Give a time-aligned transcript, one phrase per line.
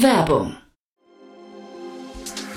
[0.00, 0.56] Werbung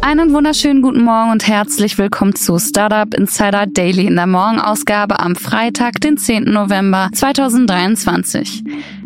[0.00, 5.34] Einen wunderschönen guten Morgen und herzlich willkommen zu Startup Insider Daily in der Morgenausgabe am
[5.34, 6.44] Freitag, den 10.
[6.44, 8.62] November 2023.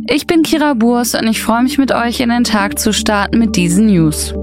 [0.08, 3.38] Ich bin Kira Burs und ich freue mich mit euch in den Tag zu starten
[3.38, 4.34] mit diesen News.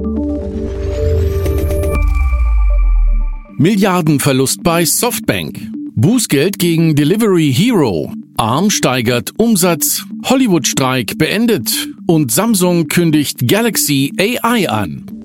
[3.57, 5.59] Milliardenverlust bei Softbank.
[5.95, 8.11] Bußgeld gegen Delivery Hero.
[8.37, 10.05] ARM steigert Umsatz.
[10.25, 11.89] Hollywood-Streik beendet.
[12.07, 15.18] Und Samsung kündigt Galaxy AI an.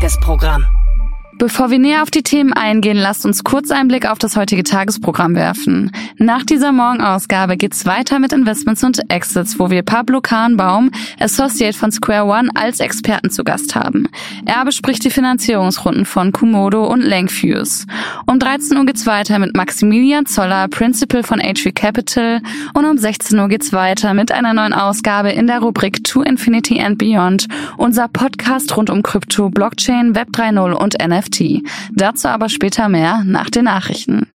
[0.00, 0.79] Tagesprogramm.
[1.40, 4.62] Bevor wir näher auf die Themen eingehen, lasst uns kurz einen Blick auf das heutige
[4.62, 5.90] Tagesprogramm werfen.
[6.18, 11.92] Nach dieser Morgenausgabe geht's weiter mit Investments und Exits, wo wir Pablo Kahnbaum, Associate von
[11.92, 14.06] Square One, als Experten zu Gast haben.
[14.44, 17.86] Er bespricht die Finanzierungsrunden von Kumodo und Lenkfuse.
[18.26, 22.42] Um 13 Uhr geht's weiter mit Maximilian Zoller, Principal von HV Capital
[22.74, 26.82] und um 16 Uhr geht's weiter mit einer neuen Ausgabe in der Rubrik To Infinity
[26.82, 31.29] and Beyond, unser Podcast rund um Krypto, Blockchain, Web 3.0 und NFT.
[31.30, 31.62] NFT.
[31.92, 34.30] Dazu aber später mehr nach den Nachrichten.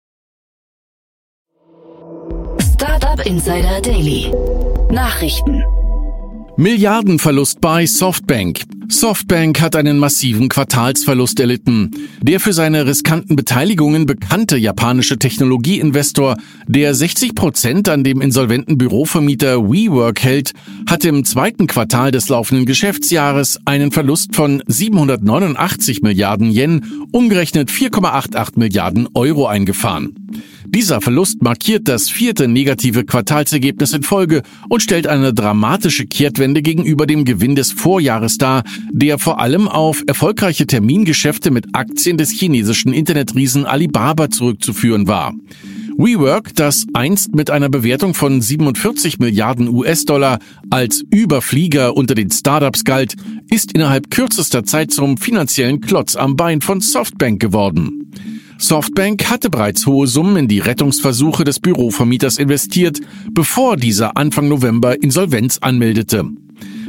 [2.61, 4.33] Startup Insider Daily.
[4.91, 5.63] Nachrichten.
[6.57, 8.61] Milliardenverlust bei Softbank.
[8.89, 11.91] Softbank hat einen massiven Quartalsverlust erlitten.
[12.23, 16.37] Der für seine riskanten Beteiligungen bekannte japanische Technologieinvestor,
[16.69, 20.53] der 60 Prozent an dem insolventen Bürovermieter WeWork hält,
[20.89, 28.53] hat im zweiten Quartal des laufenden Geschäftsjahres einen Verlust von 789 Milliarden Yen, umgerechnet 4,88
[28.61, 30.15] Milliarden Euro eingefahren.
[30.67, 37.07] Dieser Verlust markiert das vierte negative Quartalsergebnis in Folge und stellt eine dramatische Kehrtwende gegenüber
[37.07, 42.93] dem Gewinn des Vorjahres dar, der vor allem auf erfolgreiche Termingeschäfte mit Aktien des chinesischen
[42.93, 45.35] Internetriesen Alibaba zurückzuführen war.
[45.97, 52.83] WeWork, das einst mit einer Bewertung von 47 Milliarden US-Dollar als Überflieger unter den Startups
[52.83, 53.15] galt,
[53.49, 58.04] ist innerhalb kürzester Zeit zum finanziellen Klotz am Bein von Softbank geworden.
[58.59, 63.01] Softbank hatte bereits hohe Summen in die Rettungsversuche des Bürovermieters investiert,
[63.33, 66.25] bevor dieser Anfang November Insolvenz anmeldete.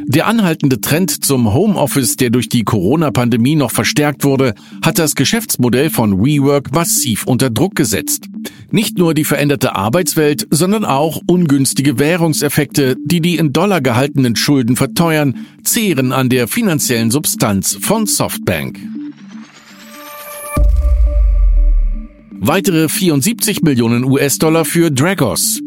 [0.07, 4.53] Der anhaltende Trend zum Homeoffice, der durch die Corona-Pandemie noch verstärkt wurde,
[4.83, 8.27] hat das Geschäftsmodell von WeWork massiv unter Druck gesetzt.
[8.69, 14.75] Nicht nur die veränderte Arbeitswelt, sondern auch ungünstige Währungseffekte, die die in Dollar gehaltenen Schulden
[14.75, 18.79] verteuern, zehren an der finanziellen Substanz von Softbank.
[22.39, 25.59] Weitere 74 Millionen US-Dollar für Dragos.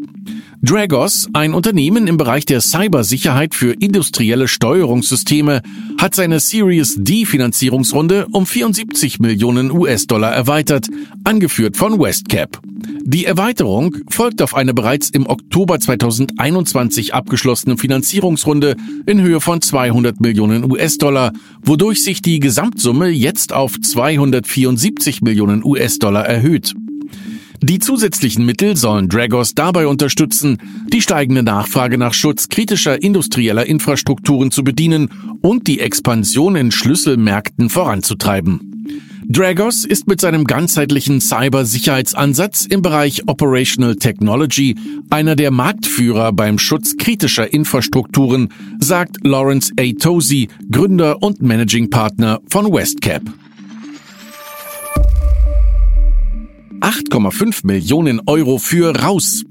[0.61, 5.61] Dragos, ein Unternehmen im Bereich der Cybersicherheit für industrielle Steuerungssysteme,
[5.97, 10.87] hat seine Series D Finanzierungsrunde um 74 Millionen US-Dollar erweitert,
[11.23, 12.59] angeführt von Westcap.
[13.03, 18.75] Die Erweiterung folgt auf eine bereits im Oktober 2021 abgeschlossene Finanzierungsrunde
[19.05, 21.31] in Höhe von 200 Millionen US-Dollar,
[21.63, 26.75] wodurch sich die Gesamtsumme jetzt auf 274 Millionen US-Dollar erhöht.
[27.61, 30.57] Die zusätzlichen Mittel sollen Dragos dabei unterstützen,
[30.93, 35.09] die steigende Nachfrage nach Schutz kritischer industrieller Infrastrukturen zu bedienen
[35.41, 38.69] und die Expansion in Schlüsselmärkten voranzutreiben.
[39.27, 44.75] Dragos ist mit seinem ganzheitlichen Cybersicherheitsansatz im Bereich Operational Technology
[45.09, 48.49] einer der Marktführer beim Schutz kritischer Infrastrukturen,
[48.79, 49.91] sagt Lawrence A.
[49.99, 53.21] Tosi, Gründer und Managing Partner von Westcap.
[56.81, 59.43] 8,5 Millionen Euro für Raus.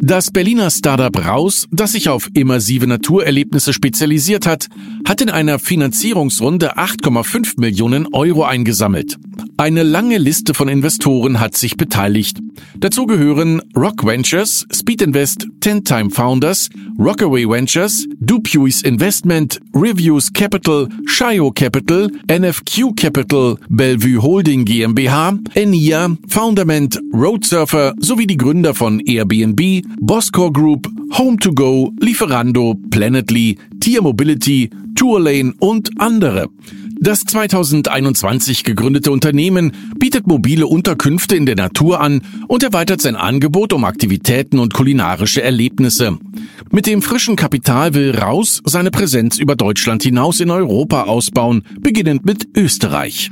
[0.00, 4.68] Das Berliner Startup Raus, das sich auf immersive Naturerlebnisse spezialisiert hat,
[5.06, 9.16] hat in einer Finanzierungsrunde 8,5 Millionen Euro eingesammelt.
[9.56, 12.38] Eine lange Liste von Investoren hat sich beteiligt.
[12.78, 16.68] Dazu gehören Rock Ventures, Speed Invest, Ten Time Founders,
[16.98, 27.00] Rockaway Ventures, Dupuis Investment, Reviews Capital, Shio Capital, NFQ Capital, Bellevue Holding GmbH, Enia, Founderment,
[27.12, 35.90] Roadsurfer sowie die Gründer von Airbnb, Boscore Group, Home2Go, Lieferando, Planetly, Tier Mobility, Tourlane und
[35.98, 36.48] andere.
[37.04, 43.74] Das 2021 gegründete Unternehmen bietet mobile Unterkünfte in der Natur an und erweitert sein Angebot
[43.74, 46.16] um Aktivitäten und kulinarische Erlebnisse.
[46.70, 52.24] Mit dem frischen Kapital will Raus seine Präsenz über Deutschland hinaus in Europa ausbauen, beginnend
[52.24, 53.30] mit Österreich.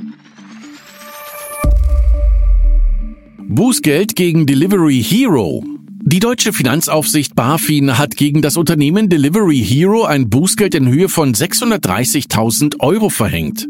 [3.39, 5.72] Bußgeld gegen Delivery Hero.
[6.05, 11.33] Die deutsche Finanzaufsicht BaFin hat gegen das Unternehmen Delivery Hero ein Bußgeld in Höhe von
[11.33, 13.69] 630.000 Euro verhängt.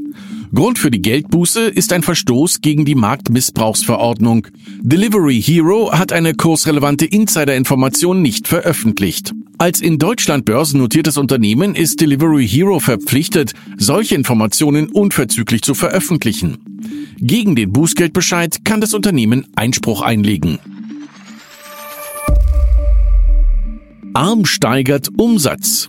[0.52, 4.48] Grund für die Geldbuße ist ein Verstoß gegen die Marktmissbrauchsverordnung.
[4.82, 9.34] Delivery Hero hat eine kursrelevante Insider-Information nicht veröffentlicht.
[9.60, 16.58] Als in Deutschland börsennotiertes Unternehmen ist Delivery Hero verpflichtet, solche Informationen unverzüglich zu veröffentlichen.
[17.18, 20.58] Gegen den Bußgeldbescheid kann das Unternehmen Einspruch einlegen.
[24.13, 25.88] ARM steigert Umsatz.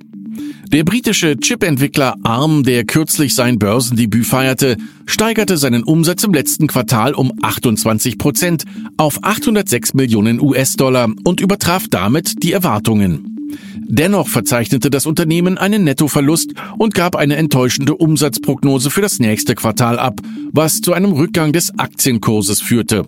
[0.72, 7.12] Der britische Chip-Entwickler ARM, der kürzlich sein Börsendebüt feierte, steigerte seinen Umsatz im letzten Quartal
[7.12, 8.64] um 28 Prozent
[8.96, 13.36] auf 806 Millionen US-Dollar und übertraf damit die Erwartungen.
[13.76, 19.98] Dennoch verzeichnete das Unternehmen einen Nettoverlust und gab eine enttäuschende Umsatzprognose für das nächste Quartal
[19.98, 20.18] ab,
[20.50, 23.06] was zu einem Rückgang des Aktienkurses führte.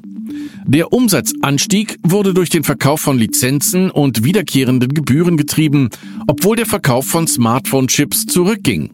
[0.66, 5.90] Der Umsatzanstieg wurde durch den Verkauf von Lizenzen und wiederkehrenden Gebühren getrieben,
[6.26, 8.90] obwohl der Verkauf von Smartphone-Chips zurückging.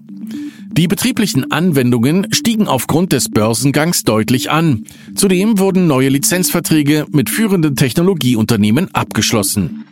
[0.73, 4.85] Die betrieblichen Anwendungen stiegen aufgrund des Börsengangs deutlich an.
[5.15, 9.85] Zudem wurden neue Lizenzverträge mit führenden Technologieunternehmen abgeschlossen.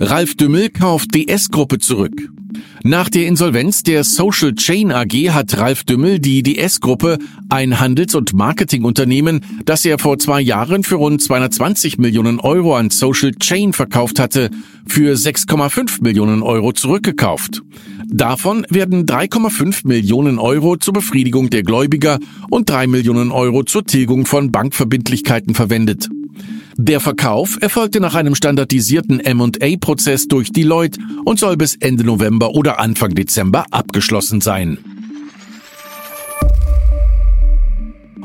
[0.00, 2.28] Ralf Dümmel kauft DS-Gruppe zurück.
[2.82, 7.18] Nach der Insolvenz der Social Chain AG hat Ralf Dümmel die DS-Gruppe,
[7.48, 12.90] ein Handels- und Marketingunternehmen, das er vor zwei Jahren für rund 220 Millionen Euro an
[12.90, 14.50] Social Chain verkauft hatte,
[14.86, 17.62] für 6,5 Millionen Euro zurückgekauft.
[18.06, 22.18] Davon werden 3,5 Millionen Euro zur Befriedigung der Gläubiger
[22.50, 26.08] und 3 Millionen Euro zur Tilgung von Bankverbindlichkeiten verwendet.
[26.76, 32.80] Der Verkauf erfolgte nach einem standardisierten M&A-Prozess durch Deloitte und soll bis Ende November oder
[32.80, 34.78] Anfang Dezember abgeschlossen sein.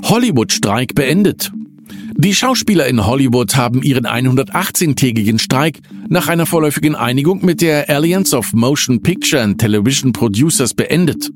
[0.04, 1.52] Hollywood-Streik beendet.
[2.18, 5.80] Die Schauspieler in Hollywood haben ihren 118-tägigen Streik
[6.10, 11.30] nach einer vorläufigen Einigung mit der Alliance of Motion Picture and Television Producers beendet.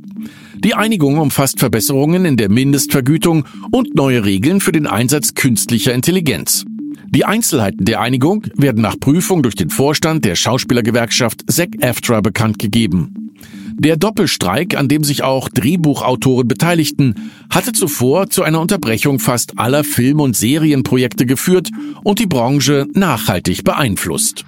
[0.56, 6.66] Die Einigung umfasst Verbesserungen in der Mindestvergütung und neue Regeln für den Einsatz künstlicher Intelligenz.
[7.14, 13.30] Die Einzelheiten der Einigung werden nach Prüfung durch den Vorstand der Schauspielergewerkschaft SEC-AFTRA bekannt gegeben.
[13.78, 19.84] Der Doppelstreik, an dem sich auch Drehbuchautoren beteiligten, hatte zuvor zu einer Unterbrechung fast aller
[19.84, 21.70] Film- und Serienprojekte geführt
[22.04, 24.46] und die Branche nachhaltig beeinflusst.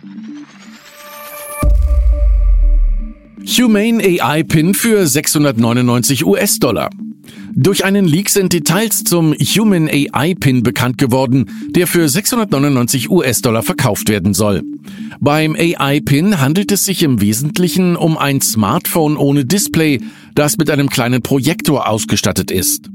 [3.45, 6.89] Humane AI Pin für 699 US-Dollar.
[7.57, 13.63] Durch einen Leak sind Details zum Human AI Pin bekannt geworden, der für 699 US-Dollar
[13.63, 14.61] verkauft werden soll.
[15.21, 20.01] Beim AI Pin handelt es sich im Wesentlichen um ein Smartphone ohne Display,
[20.35, 22.89] das mit einem kleinen Projektor ausgestattet ist.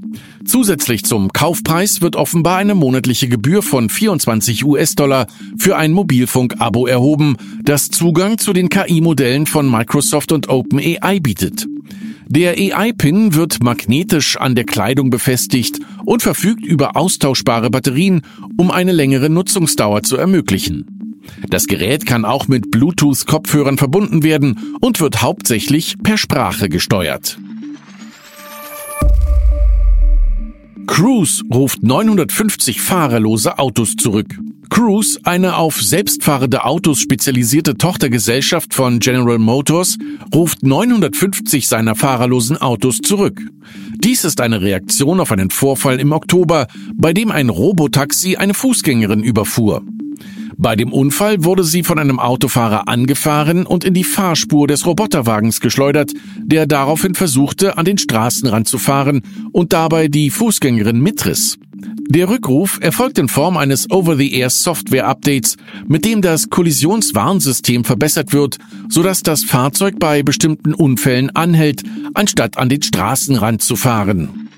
[0.45, 5.27] Zusätzlich zum Kaufpreis wird offenbar eine monatliche Gebühr von 24 US-Dollar
[5.57, 11.67] für ein Mobilfunk-Abo erhoben, das Zugang zu den KI-Modellen von Microsoft und OpenAI bietet.
[12.33, 18.23] Der AI-Pin wird magnetisch an der Kleidung befestigt und verfügt über austauschbare Batterien,
[18.57, 21.19] um eine längere Nutzungsdauer zu ermöglichen.
[21.49, 27.37] Das Gerät kann auch mit Bluetooth-Kopfhörern verbunden werden und wird hauptsächlich per Sprache gesteuert.
[30.87, 34.39] Cruise ruft 950 fahrerlose Autos zurück.
[34.71, 39.99] Cruise, eine auf selbstfahrende Autos spezialisierte Tochtergesellschaft von General Motors,
[40.33, 43.43] ruft 950 seiner fahrerlosen Autos zurück.
[44.03, 49.23] Dies ist eine Reaktion auf einen Vorfall im Oktober, bei dem ein Robotaxi eine Fußgängerin
[49.23, 49.83] überfuhr.
[50.57, 55.61] Bei dem Unfall wurde sie von einem Autofahrer angefahren und in die Fahrspur des Roboterwagens
[55.61, 59.23] geschleudert, der daraufhin versuchte, an den Straßenrand zu fahren
[59.53, 61.59] und dabei die Fußgängerin mitriss.
[62.11, 69.45] Der Rückruf erfolgt in Form eines Over-the-Air-Software-Updates, mit dem das Kollisionswarnsystem verbessert wird, sodass das
[69.45, 74.49] Fahrzeug bei bestimmten Unfällen anhält, anstatt an den Straßenrand zu fahren.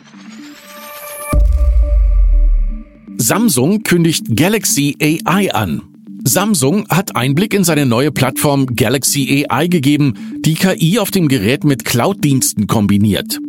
[3.18, 5.82] Samsung kündigt Galaxy AI an.
[6.24, 11.64] Samsung hat Einblick in seine neue Plattform Galaxy AI gegeben, die KI auf dem Gerät
[11.64, 13.40] mit Cloud-Diensten kombiniert.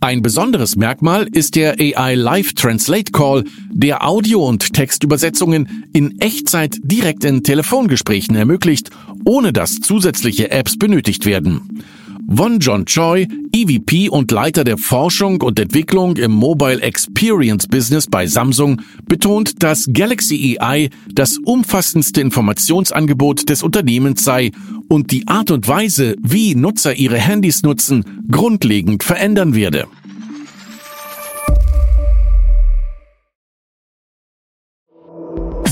[0.00, 6.76] Ein besonderes Merkmal ist der AI Live Translate Call, der Audio- und Textübersetzungen in Echtzeit
[6.82, 8.90] direkt in Telefongesprächen ermöglicht,
[9.24, 11.82] ohne dass zusätzliche Apps benötigt werden.
[12.26, 18.26] Won John Choi, EVP und Leiter der Forschung und Entwicklung im Mobile Experience Business bei
[18.26, 24.52] Samsung, betont, dass Galaxy AI das umfassendste Informationsangebot des Unternehmens sei
[24.88, 29.86] und die Art und Weise, wie Nutzer ihre Handys nutzen, grundlegend verändern werde.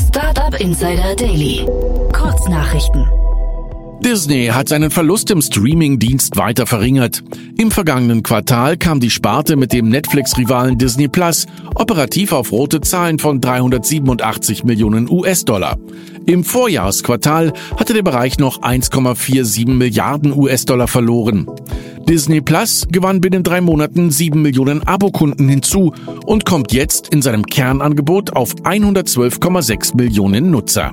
[0.08, 1.66] Startup Insider Daily.
[2.12, 3.21] Kurznachrichten.
[4.04, 7.22] Disney hat seinen Verlust im Streaming-Dienst weiter verringert.
[7.56, 13.20] Im vergangenen Quartal kam die Sparte mit dem Netflix-Rivalen Disney Plus operativ auf rote Zahlen
[13.20, 15.78] von 387 Millionen US-Dollar.
[16.26, 21.46] Im Vorjahresquartal hatte der Bereich noch 1,47 Milliarden US-Dollar verloren.
[22.08, 25.94] Disney Plus gewann binnen drei Monaten 7 Millionen Abokunden hinzu
[26.26, 30.92] und kommt jetzt in seinem Kernangebot auf 112,6 Millionen Nutzer.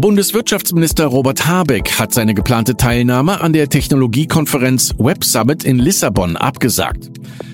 [0.00, 7.10] Bundeswirtschaftsminister Robert Habeck hat seine geplante Teilnahme an der Technologiekonferenz Web Summit in Lissabon abgesagt.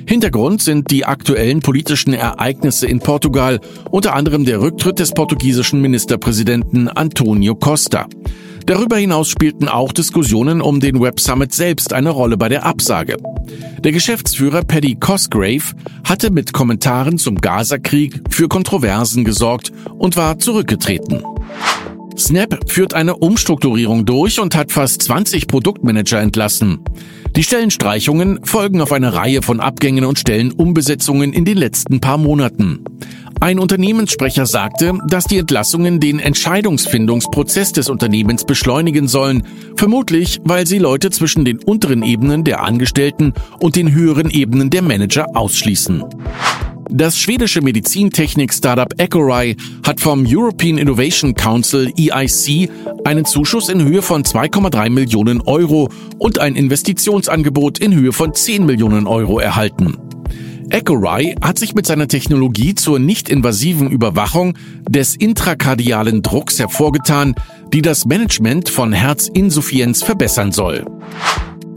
[0.07, 3.59] Hintergrund sind die aktuellen politischen Ereignisse in Portugal,
[3.91, 8.07] unter anderem der Rücktritt des portugiesischen Ministerpräsidenten Antonio Costa.
[8.65, 13.17] Darüber hinaus spielten auch Diskussionen um den Web Summit selbst eine Rolle bei der Absage.
[13.81, 15.75] Der Geschäftsführer Paddy Cosgrave
[16.05, 21.25] hatte mit Kommentaren zum Gaza-Krieg für Kontroversen gesorgt und war zurückgetreten.
[22.19, 26.81] Snap führt eine Umstrukturierung durch und hat fast 20 Produktmanager entlassen.
[27.35, 32.85] Die Stellenstreichungen folgen auf eine Reihe von Abgängen und Stellenumbesetzungen in den letzten paar Monaten.
[33.41, 39.43] Ein Unternehmenssprecher sagte, dass die Entlassungen den Entscheidungsfindungsprozess des Unternehmens beschleunigen sollen,
[39.77, 44.83] vermutlich weil sie Leute zwischen den unteren Ebenen der Angestellten und den höheren Ebenen der
[44.83, 46.05] Manager ausschließen.
[46.89, 52.71] Das schwedische Medizintechnik-Startup Ecorai hat vom European Innovation Council EIC
[53.05, 58.65] einen Zuschuss in Höhe von 2,3 Millionen Euro und ein Investitionsangebot in Höhe von 10
[58.65, 59.99] Millionen Euro erhalten.
[60.71, 64.57] Ecorai hat sich mit seiner Technologie zur nicht-invasiven Überwachung
[64.89, 67.35] des intrakardialen Drucks hervorgetan,
[67.73, 70.85] die das Management von Herzinsuffizienz verbessern soll.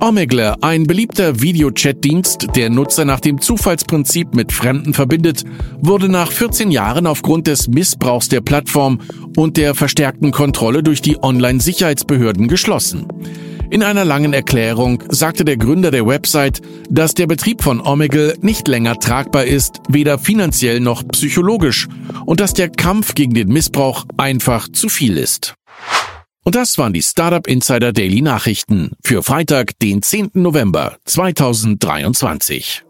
[0.01, 5.43] Omegle, ein beliebter Videochat-Dienst, der Nutzer nach dem Zufallsprinzip mit Fremden verbindet,
[5.79, 9.01] wurde nach 14 Jahren aufgrund des Missbrauchs der Plattform
[9.35, 13.07] und der verstärkten Kontrolle durch die Online-Sicherheitsbehörden geschlossen.
[13.71, 18.67] In einer langen Erklärung sagte der Gründer der Website, dass der Betrieb von Omegle nicht
[18.67, 21.87] länger tragbar ist, weder finanziell noch psychologisch,
[22.25, 25.55] und dass der Kampf gegen den Missbrauch einfach zu viel ist.
[26.49, 30.31] Und das waren die Startup Insider Daily Nachrichten für Freitag, den 10.
[30.33, 32.83] November 2023.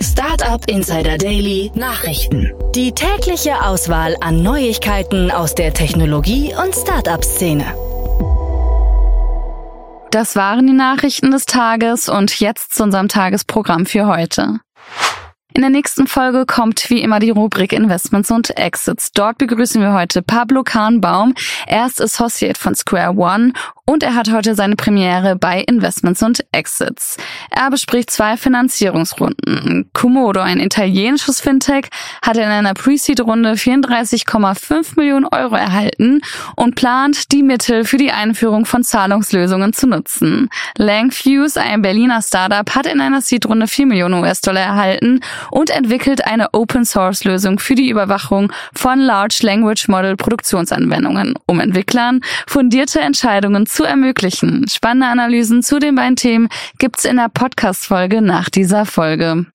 [0.00, 2.52] Startup Insider Daily Nachrichten.
[2.76, 7.64] Die tägliche Auswahl an Neuigkeiten aus der Technologie- und Startup-Szene.
[10.12, 14.60] Das waren die Nachrichten des Tages und jetzt zu unserem Tagesprogramm für heute.
[15.54, 19.12] In der nächsten Folge kommt wie immer die Rubrik Investments und Exits.
[19.12, 21.34] Dort begrüßen wir heute Pablo Kahnbaum.
[21.66, 23.52] Er ist Associate von Square One
[23.88, 27.16] und er hat heute seine Premiere bei Investments und Exits.
[27.50, 29.88] Er bespricht zwei Finanzierungsrunden.
[29.94, 31.86] Komodo, ein italienisches Fintech,
[32.20, 36.20] hat in einer Pre-Seed-Runde 34,5 Millionen Euro erhalten
[36.54, 40.50] und plant, die Mittel für die Einführung von Zahlungslösungen zu nutzen.
[40.76, 46.52] Langfuse, ein Berliner Startup, hat in einer Seed-Runde 4 Millionen US-Dollar erhalten und entwickelt eine
[46.52, 54.66] Open-Source-Lösung für die Überwachung von Large Language Model Produktionsanwendungen, um Entwicklern fundierte Entscheidungen zu ermöglichen.
[54.68, 59.46] Spannende Analysen zu den beiden Themen gibt's in der Podcast-Folge nach dieser Folge.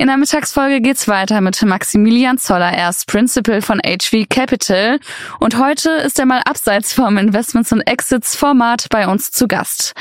[0.00, 4.98] In der Mittagsfolge geht's weiter mit Maximilian Zoller, er ist Principal von HV Capital
[5.40, 9.92] und heute ist er mal abseits vom Investments und Exits Format bei uns zu Gast.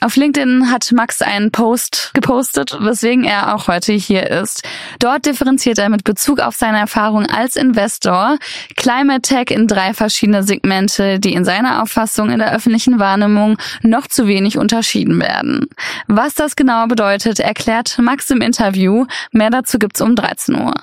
[0.00, 4.62] Auf LinkedIn hat Max einen Post gepostet, weswegen er auch heute hier ist.
[5.00, 8.38] Dort differenziert er mit Bezug auf seine Erfahrung als Investor
[8.76, 14.06] Climate Tech in drei verschiedene Segmente, die in seiner Auffassung in der öffentlichen Wahrnehmung noch
[14.06, 15.66] zu wenig unterschieden werden.
[16.06, 19.04] Was das genau bedeutet, erklärt Max im Interview.
[19.48, 20.74] Mehr dazu gibt's um 13 Uhr.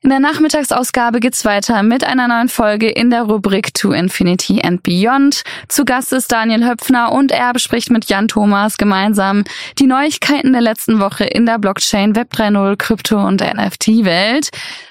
[0.00, 4.82] In der Nachmittagsausgabe geht's weiter mit einer neuen Folge in der Rubrik To Infinity and
[4.82, 5.44] Beyond.
[5.68, 9.44] Zu Gast ist Daniel Höpfner und er bespricht mit Jan Thomas gemeinsam
[9.78, 14.48] die Neuigkeiten der letzten Woche in der Blockchain, Web 3.0, Krypto und NFT-Welt.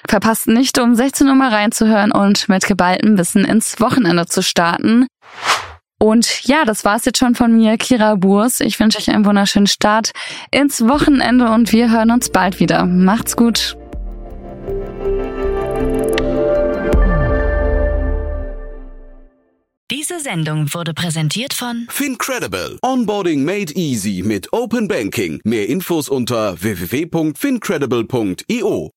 [0.08, 5.08] Verpasst nicht, um 16 Uhr mal reinzuhören und mit geballtem Wissen ins Wochenende zu starten.
[5.98, 8.60] Und ja, das war's jetzt schon von mir, Kira Burs.
[8.60, 10.12] Ich wünsche euch einen wunderschönen Start
[10.52, 12.86] ins Wochenende und wir hören uns bald wieder.
[12.86, 13.76] Macht's gut.
[19.90, 22.78] Diese Sendung wurde präsentiert von Fincredible.
[22.82, 25.40] Onboarding made easy mit Open Banking.
[25.44, 28.92] Mehr Infos unter www.fincredible.io.